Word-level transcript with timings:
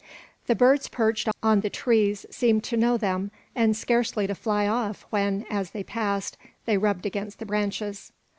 The 0.47 0.55
birds 0.55 0.87
perched 0.87 1.29
on 1.43 1.59
the 1.61 1.69
trees 1.69 2.25
seemed 2.31 2.63
to 2.63 2.75
know 2.75 2.97
them, 2.97 3.29
and 3.53 3.77
scarcely 3.77 4.25
to 4.25 4.33
fly 4.33 4.65
off 4.65 5.05
when, 5.11 5.45
as 5.47 5.69
they 5.69 5.83
passed, 5.83 6.37
they 6.65 6.79
rubbed 6.79 7.05
against 7.05 7.37
the 7.37 7.45
branches. 7.45 8.11